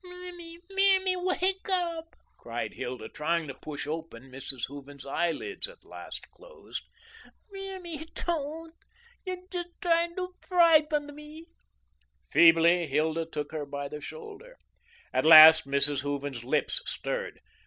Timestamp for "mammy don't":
7.51-8.73